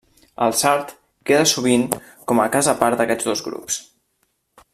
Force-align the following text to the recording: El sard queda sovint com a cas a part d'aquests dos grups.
El 0.45 0.53
sard 0.61 0.93
queda 1.31 1.43
sovint 1.51 1.85
com 2.31 2.43
a 2.45 2.49
cas 2.57 2.71
a 2.73 2.77
part 2.83 3.03
d'aquests 3.03 3.33
dos 3.33 3.45
grups. 3.51 3.79